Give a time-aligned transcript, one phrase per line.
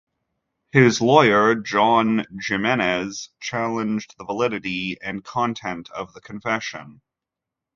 [0.71, 7.01] His lawyer, John Jimenez, challenged the validity and content of the confession.